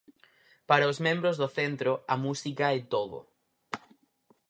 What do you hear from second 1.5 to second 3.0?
centro, a música é